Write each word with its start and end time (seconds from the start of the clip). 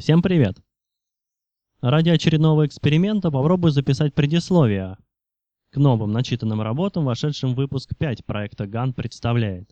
Всем 0.00 0.22
привет! 0.22 0.56
Ради 1.82 2.08
очередного 2.08 2.66
эксперимента 2.66 3.30
попробую 3.30 3.70
записать 3.70 4.14
предисловие 4.14 4.96
к 5.68 5.76
новым 5.76 6.10
начитанным 6.10 6.62
работам, 6.62 7.04
вошедшим 7.04 7.52
в 7.52 7.56
выпуск 7.56 7.94
5 7.98 8.24
проекта 8.24 8.64
GAN 8.64 8.94
представляет. 8.94 9.70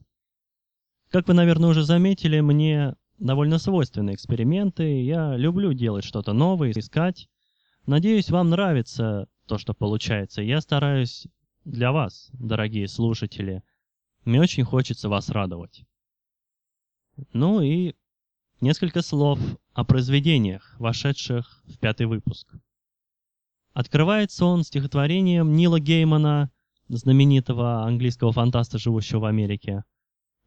Как 1.09 1.29
вы, 1.29 1.33
наверное, 1.33 1.71
уже 1.71 1.83
заметили, 1.83 2.41
мне 2.41 2.95
довольно 3.17 3.56
свойственны 3.56 4.12
эксперименты, 4.12 5.03
я 5.03 5.35
люблю 5.35 5.72
делать 5.72 6.04
что-то 6.04 6.35
новое, 6.35 6.72
искать. 6.72 7.31
Надеюсь, 7.87 8.29
вам 8.29 8.51
нравится 8.51 9.29
то, 9.47 9.56
что 9.56 9.72
получается. 9.72 10.42
Я 10.42 10.60
стараюсь 10.60 11.26
для 11.65 11.90
вас, 11.90 12.29
дорогие 12.35 12.87
слушатели. 12.87 13.63
Мне 14.26 14.42
очень 14.42 14.65
хочется 14.65 15.08
вас 15.08 15.31
радовать. 15.31 15.87
Ну 17.33 17.62
и 17.62 17.95
Несколько 18.60 19.02
слов 19.02 19.38
о 19.79 19.84
произведениях, 19.84 20.74
вошедших 20.80 21.62
в 21.69 21.78
пятый 21.78 22.06
выпуск. 22.06 22.52
Открывается 23.74 24.45
он 24.45 24.64
стихотворением 24.64 25.54
Нила 25.54 25.78
Геймана, 25.78 26.51
знаменитого 26.88 27.84
английского 27.84 28.32
фантаста, 28.32 28.78
живущего 28.78 29.20
в 29.20 29.24
Америке, 29.27 29.84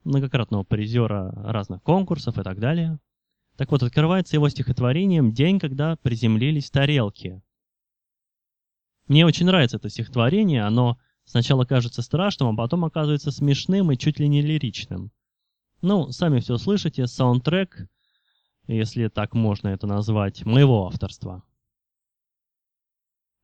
многократного 0.04 0.66
призера 0.66 1.32
разных 1.46 1.82
конкурсов 1.82 2.38
и 2.38 2.44
так 2.44 2.60
далее. 2.60 3.00
Так 3.56 3.72
вот, 3.72 3.84
открывается 3.84 4.36
его 4.36 4.50
стихотворением 4.50 5.32
«День, 5.32 5.60
когда 5.60 5.96
приземлились 5.96 6.70
тарелки». 6.70 7.42
Мне 9.08 9.26
очень 9.26 9.46
нравится 9.46 9.78
это 9.78 9.88
стихотворение, 9.88 10.64
оно 10.64 10.98
сначала 11.24 11.64
кажется 11.64 12.02
страшным, 12.02 12.50
а 12.50 12.58
потом 12.58 12.84
оказывается 12.84 13.32
смешным 13.32 13.94
и 13.94 13.98
чуть 13.98 14.20
ли 14.20 14.28
не 14.28 14.42
лиричным. 14.42 15.10
Ну, 15.82 16.12
сами 16.12 16.42
все 16.42 16.58
слышите, 16.58 17.08
саундтрек— 17.08 17.88
если 18.72 19.08
так 19.10 19.34
можно 19.34 19.70
это 19.70 19.88
назвать, 19.88 20.46
моего 20.46 20.88
авторства. 20.88 21.44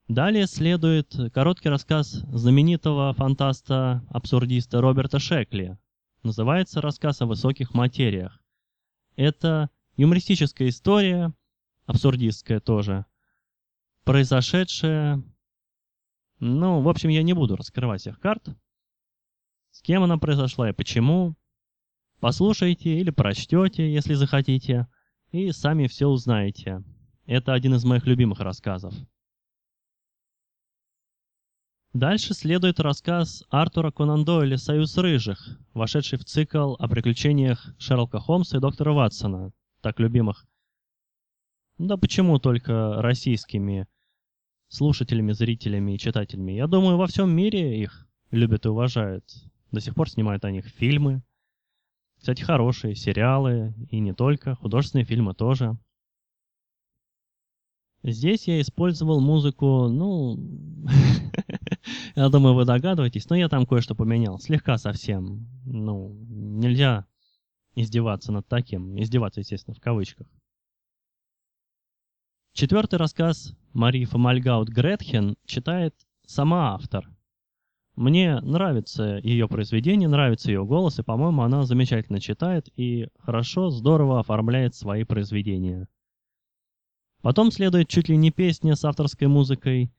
Далее 0.08 0.48
следует 0.48 1.14
короткий 1.34 1.68
рассказ 1.68 2.12
знаменитого 2.32 3.14
фантаста-абсурдиста 3.14 4.80
Роберта 4.80 5.20
Шекли. 5.20 5.78
Называется 6.24 6.82
рассказ 6.82 7.22
о 7.22 7.26
высоких 7.26 7.74
материях. 7.74 8.42
Это 9.18 9.70
юмористическая 9.98 10.70
история, 10.70 11.34
абсурдистская 11.86 12.60
тоже, 12.60 13.06
произошедшая... 14.06 15.22
Ну, 16.40 16.82
в 16.82 16.88
общем, 16.88 17.10
я 17.10 17.24
не 17.24 17.34
буду 17.34 17.56
раскрывать 17.56 18.02
всех 18.02 18.20
карт. 18.20 18.48
С 19.72 19.82
кем 19.82 20.04
она 20.04 20.18
произошла 20.18 20.70
и 20.70 20.74
почему. 20.74 21.36
Послушайте 22.20 23.00
или 23.00 23.10
прочтете, 23.10 23.92
если 23.92 24.14
захотите 24.14 24.88
и 25.32 25.52
сами 25.52 25.88
все 25.88 26.08
узнаете. 26.08 26.84
Это 27.26 27.54
один 27.54 27.76
из 27.76 27.84
моих 27.84 28.06
любимых 28.06 28.40
рассказов. 28.40 28.94
Дальше 31.94 32.34
следует 32.34 32.80
рассказ 32.80 33.44
Артура 33.50 33.92
Конан 33.92 34.24
Дойля 34.24 34.58
«Союз 34.58 34.98
рыжих», 34.98 35.58
вошедший 35.74 36.20
в 36.20 36.26
цикл 36.26 36.76
о 36.78 36.88
приключениях 36.88 37.74
Шерлока 37.80 38.20
Холмса 38.20 38.58
и 38.58 38.62
доктора 38.62 38.94
Ватсона, 38.94 39.52
так 39.82 40.00
любимых. 40.00 40.46
Да 41.78 41.98
почему 41.98 42.40
только 42.40 43.02
российскими 43.02 43.88
слушателями, 44.68 45.32
зрителями 45.32 45.94
и 45.94 46.00
читателями? 46.00 46.52
Я 46.52 46.68
думаю, 46.68 46.98
во 46.98 47.08
всем 47.08 47.32
мире 47.32 47.82
их 47.82 48.08
любят 48.32 48.66
и 48.66 48.70
уважают. 48.70 49.26
До 49.72 49.80
сих 49.80 49.96
пор 49.96 50.10
снимают 50.10 50.46
о 50.46 50.52
них 50.52 50.66
фильмы, 50.68 51.24
кстати, 52.18 52.42
хорошие 52.42 52.96
сериалы, 52.96 53.74
и 53.90 54.00
не 54.00 54.14
только, 54.14 54.56
художественные 54.56 55.06
фильмы 55.06 55.34
тоже. 55.34 55.78
Здесь 58.04 58.48
я 58.48 58.62
использовал 58.62 59.22
музыку, 59.22 59.88
ну, 59.88 60.38
я 62.16 62.30
думаю, 62.30 62.56
вы 62.56 62.66
догадываетесь, 62.66 63.30
но 63.30 63.36
я 63.36 63.50
там 63.50 63.66
кое-что 63.66 63.96
поменял, 63.96 64.40
слегка 64.40 64.78
совсем. 64.78 65.48
Ну, 65.66 66.16
нельзя 66.30 67.06
издеваться 67.76 68.32
над 68.32 68.48
таким, 68.48 69.00
издеваться, 69.00 69.42
естественно, 69.42 69.76
в 69.76 69.80
кавычках. 69.80 70.28
Четвертый 72.54 72.98
рассказ 72.98 73.56
Марии 73.74 74.06
Фомальгаут 74.06 74.70
Гретхен 74.70 75.38
читает 75.46 75.96
сама 76.26 76.74
автор– 76.74 77.10
мне 77.98 78.40
нравится 78.42 79.20
ее 79.24 79.48
произведение, 79.48 80.08
нравится 80.08 80.52
ее 80.52 80.64
голос, 80.64 81.00
и, 81.00 81.04
по-моему, 81.04 81.42
она 81.42 81.64
замечательно 81.64 82.22
читает 82.22 82.70
и 82.76 83.08
хорошо, 83.18 83.72
здорово 83.72 84.20
оформляет 84.20 84.76
свои 84.76 85.04
произведения. 85.04 85.88
Потом 87.24 87.52
следует 87.52 87.90
чуть 87.90 88.08
ли 88.08 88.16
не 88.16 88.30
песня 88.30 88.76
с 88.76 88.86
авторской 88.86 89.28
музыкой, 89.28 89.92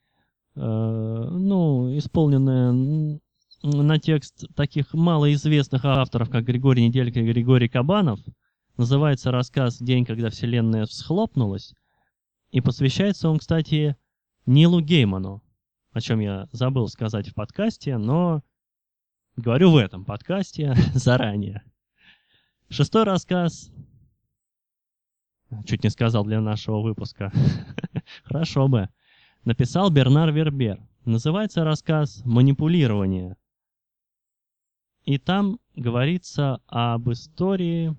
э, 0.55 0.61
ну, 0.61 1.99
исполненная 1.99 3.19
на 3.65 3.99
текст 3.99 4.45
таких 4.55 4.95
малоизвестных 4.95 5.85
авторов, 5.85 6.31
как 6.31 6.45
Григорий 6.45 6.87
Неделька 6.87 7.19
и 7.19 7.27
Григорий 7.27 7.69
Кабанов. 7.69 8.21
Называется 8.77 9.33
рассказ 9.33 9.79
«День, 9.79 10.05
когда 10.05 10.31
вселенная 10.31 10.87
всхлопнулась». 10.87 11.75
И 12.53 12.61
посвящается 12.61 13.29
он, 13.29 13.41
кстати, 13.41 13.97
Нилу 14.47 14.81
Гейману, 14.81 15.43
о 15.93 16.01
чем 16.01 16.21
я 16.21 16.49
забыл 16.53 16.89
сказать 16.89 17.29
в 17.29 17.35
подкасте, 17.35 17.97
но 17.97 18.43
говорю 19.37 19.71
в 19.71 19.77
этом 19.77 20.05
подкасте 20.05 20.75
заранее. 20.95 21.63
Шестой 22.69 23.05
рассказ. 23.05 23.71
Чуть 25.65 25.83
не 25.83 25.91
сказал 25.91 26.25
для 26.25 26.41
нашего 26.41 26.81
выпуска. 26.81 27.33
Хорошо 28.25 28.69
бы. 28.69 28.91
Написал 29.45 29.91
Бернар 29.91 30.31
Вербер. 30.31 30.79
Называется 31.07 31.65
рассказ 31.65 32.23
«Манипулирование». 32.27 33.37
И 35.05 35.17
там 35.17 35.59
говорится 35.75 36.61
об 36.67 37.11
истории 37.11 37.97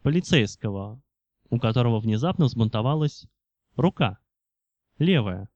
полицейского, 0.00 1.02
у 1.50 1.58
которого 1.58 2.00
внезапно 2.00 2.46
взбунтовалась 2.46 3.26
рука, 3.76 4.18
левая. 4.98 5.50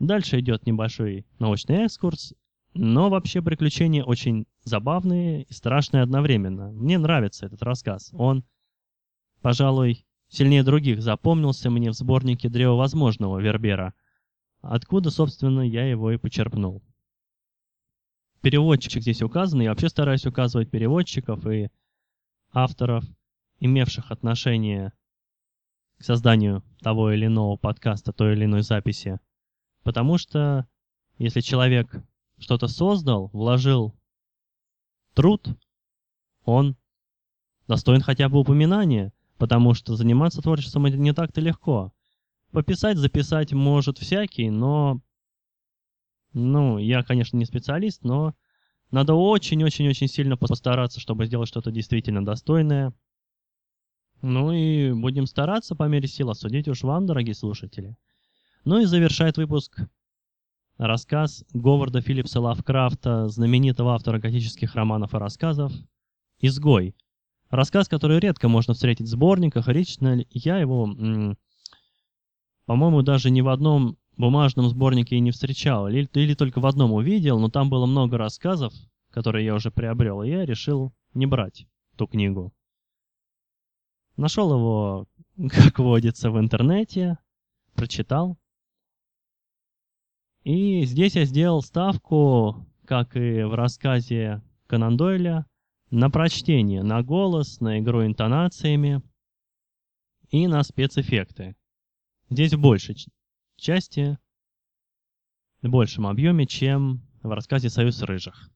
Дальше 0.00 0.40
идет 0.40 0.64
небольшой 0.64 1.26
научный 1.38 1.84
экскурс, 1.84 2.32
но 2.72 3.10
вообще 3.10 3.42
приключения 3.42 4.02
очень 4.02 4.46
забавные 4.64 5.42
и 5.42 5.52
страшные 5.52 6.02
одновременно. 6.02 6.72
Мне 6.72 6.96
нравится 6.96 7.44
этот 7.44 7.62
рассказ. 7.62 8.08
Он, 8.14 8.42
пожалуй, 9.42 10.06
сильнее 10.28 10.62
других 10.62 11.02
запомнился 11.02 11.68
мне 11.68 11.90
в 11.90 11.94
сборнике 11.94 12.48
Древа 12.48 12.76
Возможного 12.76 13.40
Вербера, 13.40 13.92
откуда, 14.62 15.10
собственно, 15.10 15.60
я 15.60 15.84
его 15.84 16.10
и 16.10 16.16
почерпнул. 16.16 16.82
Переводчик 18.40 19.02
здесь 19.02 19.20
указан, 19.20 19.60
я 19.60 19.68
вообще 19.68 19.90
стараюсь 19.90 20.24
указывать 20.24 20.70
переводчиков 20.70 21.46
и 21.46 21.68
авторов, 22.52 23.04
имевших 23.58 24.10
отношение 24.10 24.94
к 25.98 26.04
созданию 26.04 26.62
того 26.80 27.12
или 27.12 27.26
иного 27.26 27.58
подкаста, 27.58 28.14
той 28.14 28.32
или 28.32 28.46
иной 28.46 28.62
записи. 28.62 29.20
Потому 29.90 30.18
что 30.18 30.68
если 31.18 31.40
человек 31.40 32.00
что-то 32.38 32.68
создал, 32.68 33.28
вложил 33.32 33.92
труд, 35.14 35.48
он 36.44 36.76
достоин 37.66 38.00
хотя 38.00 38.28
бы 38.28 38.38
упоминания, 38.38 39.12
потому 39.36 39.74
что 39.74 39.96
заниматься 39.96 40.42
творчеством 40.42 40.86
это 40.86 40.96
не 40.96 41.12
так-то 41.12 41.40
легко. 41.40 41.92
Пописать, 42.52 42.98
записать 42.98 43.52
может 43.52 43.98
всякий, 43.98 44.48
но... 44.48 45.00
Ну, 46.34 46.78
я, 46.78 47.02
конечно, 47.02 47.36
не 47.36 47.46
специалист, 47.46 48.04
но 48.04 48.36
надо 48.92 49.14
очень-очень-очень 49.14 50.06
сильно 50.06 50.36
постараться, 50.36 51.00
чтобы 51.00 51.26
сделать 51.26 51.48
что-то 51.48 51.72
действительно 51.72 52.24
достойное. 52.24 52.94
Ну 54.22 54.52
и 54.52 54.92
будем 54.92 55.26
стараться 55.26 55.74
по 55.74 55.88
мере 55.88 56.06
сил, 56.06 56.30
осудить 56.30 56.68
уж 56.68 56.84
вам, 56.84 57.06
дорогие 57.06 57.34
слушатели. 57.34 57.96
Ну 58.64 58.80
и 58.80 58.84
завершает 58.84 59.38
выпуск 59.38 59.80
рассказ 60.76 61.44
Говарда 61.52 62.00
Филлипса 62.02 62.40
Лавкрафта, 62.40 63.28
знаменитого 63.28 63.94
автора 63.94 64.18
готических 64.18 64.74
романов 64.74 65.14
и 65.14 65.18
рассказов, 65.18 65.72
«Изгой». 66.40 66.94
Рассказ, 67.48 67.88
который 67.88 68.20
редко 68.20 68.48
можно 68.48 68.74
встретить 68.74 69.06
в 69.06 69.10
сборниках, 69.10 69.68
лично 69.68 70.24
я 70.30 70.58
его, 70.58 71.36
по-моему, 72.66 73.02
даже 73.02 73.30
ни 73.30 73.40
в 73.40 73.48
одном 73.48 73.96
бумажном 74.16 74.68
сборнике 74.68 75.16
и 75.16 75.20
не 75.20 75.30
встречал, 75.30 75.88
или, 75.88 76.08
или 76.14 76.34
только 76.34 76.60
в 76.60 76.66
одном 76.66 76.92
увидел, 76.92 77.40
но 77.40 77.48
там 77.48 77.70
было 77.70 77.86
много 77.86 78.18
рассказов, 78.18 78.72
которые 79.10 79.46
я 79.46 79.54
уже 79.54 79.70
приобрел, 79.70 80.22
и 80.22 80.28
я 80.28 80.44
решил 80.44 80.92
не 81.14 81.26
брать 81.26 81.66
ту 81.96 82.06
книгу. 82.06 82.52
Нашел 84.16 84.52
его, 84.52 85.06
как 85.50 85.78
водится, 85.78 86.30
в 86.30 86.38
интернете, 86.38 87.18
прочитал, 87.74 88.38
и 90.44 90.84
здесь 90.84 91.16
я 91.16 91.24
сделал 91.24 91.62
ставку, 91.62 92.66
как 92.86 93.16
и 93.16 93.42
в 93.42 93.54
рассказе 93.54 94.42
Конан 94.66 94.96
Дойля, 94.96 95.46
на 95.90 96.10
прочтение, 96.10 96.82
на 96.82 97.02
голос, 97.02 97.60
на 97.60 97.80
игру 97.80 98.04
интонациями. 98.04 99.02
и 100.30 100.46
на 100.46 100.62
спецэффекты. 100.62 101.56
Здесь 102.30 102.54
в 102.54 102.60
большей 102.60 102.96
части, 103.56 104.18
в 105.60 105.68
большем 105.68 106.06
объеме, 106.06 106.46
чем 106.46 107.02
в 107.22 107.30
рассказе 107.30 107.68
«Союз 107.68 108.00
рыжих». 108.02 108.48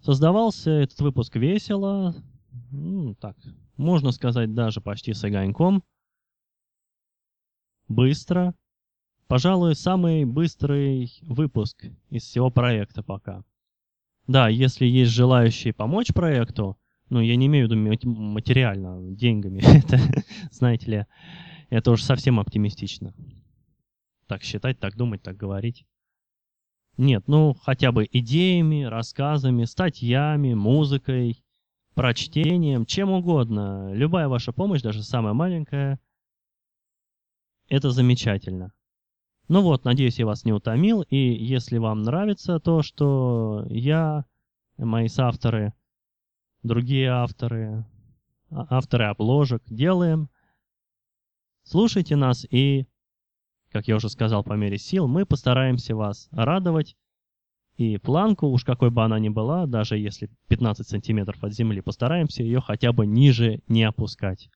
Создавался 0.00 0.70
этот 0.70 1.00
выпуск 1.00 1.36
весело, 1.36 2.14
ну, 2.70 3.14
так, 3.16 3.36
можно 3.76 4.10
сказать, 4.12 4.54
даже 4.54 4.80
почти 4.80 5.12
с 5.12 5.24
огоньком. 5.24 5.82
Быстро. 7.88 8.54
Пожалуй, 9.26 9.74
самый 9.74 10.24
быстрый 10.24 11.18
выпуск 11.22 11.86
из 12.10 12.24
всего 12.24 12.50
проекта 12.50 13.02
пока. 13.02 13.42
Да, 14.26 14.48
если 14.48 14.86
есть 14.86 15.12
желающие 15.12 15.72
помочь 15.72 16.12
проекту, 16.12 16.78
ну, 17.08 17.20
я 17.20 17.36
не 17.36 17.46
имею 17.46 17.68
в 17.68 17.70
виду 17.70 18.10
материально, 18.10 18.98
деньгами, 19.14 19.60
это, 19.78 19.98
знаете 20.50 20.90
ли, 20.90 21.06
это 21.70 21.90
уже 21.90 22.04
совсем 22.04 22.38
оптимистично. 22.38 23.14
Так 24.26 24.42
считать, 24.42 24.78
так 24.78 24.96
думать, 24.96 25.22
так 25.22 25.36
говорить. 25.36 25.86
Нет, 26.96 27.24
ну, 27.26 27.54
хотя 27.54 27.92
бы 27.92 28.08
идеями, 28.10 28.84
рассказами, 28.84 29.64
статьями, 29.64 30.54
музыкой, 30.54 31.42
прочтением, 31.94 32.86
чем 32.86 33.10
угодно. 33.10 33.92
Любая 33.92 34.28
ваша 34.28 34.52
помощь, 34.52 34.82
даже 34.82 35.02
самая 35.02 35.34
маленькая, 35.34 35.98
это 37.68 37.90
замечательно. 37.90 38.72
Ну 39.48 39.60
вот, 39.60 39.84
надеюсь, 39.84 40.18
я 40.18 40.26
вас 40.26 40.44
не 40.44 40.52
утомил, 40.52 41.02
и 41.02 41.16
если 41.16 41.76
вам 41.76 42.02
нравится 42.02 42.58
то, 42.60 42.82
что 42.82 43.66
я, 43.68 44.24
мои 44.78 45.08
соавторы, 45.08 45.74
другие 46.62 47.10
авторы, 47.10 47.84
а, 48.50 48.66
авторы 48.70 49.04
обложек 49.04 49.62
делаем, 49.66 50.30
слушайте 51.62 52.16
нас 52.16 52.46
и, 52.50 52.86
как 53.70 53.86
я 53.86 53.96
уже 53.96 54.08
сказал, 54.08 54.44
по 54.44 54.54
мере 54.54 54.78
сил, 54.78 55.08
мы 55.08 55.26
постараемся 55.26 55.94
вас 55.94 56.28
радовать 56.30 56.96
и 57.76 57.98
планку, 57.98 58.46
уж 58.46 58.64
какой 58.64 58.90
бы 58.90 59.04
она 59.04 59.18
ни 59.18 59.28
была, 59.28 59.66
даже 59.66 59.98
если 59.98 60.30
15 60.48 60.88
сантиметров 60.88 61.44
от 61.44 61.52
земли, 61.52 61.82
постараемся 61.82 62.42
ее 62.42 62.62
хотя 62.62 62.92
бы 62.94 63.04
ниже 63.04 63.60
не 63.68 63.82
опускать. 63.82 64.48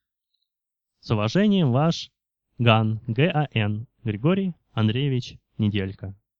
С 1.01 1.11
уважением, 1.11 1.71
ваш 1.71 2.11
Ган, 2.57 3.01
Г.А.Н. 3.07 3.87
Григорий 4.03 4.55
Андреевич 4.79 5.37
Неделька. 5.57 6.15